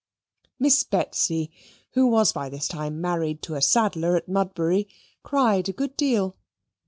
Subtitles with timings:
[0.57, 1.51] Miss Betsy,
[1.91, 4.87] who was by this time married to a saddler at Mudbury,
[5.21, 6.35] cried a good deal.